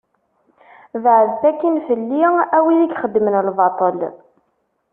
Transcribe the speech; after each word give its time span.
Beɛdet 1.03 1.43
akkin 1.49 1.75
fell-i, 1.87 2.23
a 2.57 2.59
wid 2.65 2.79
i 2.93 2.97
xeddmen 3.01 3.35
lbaṭel. 3.47 3.99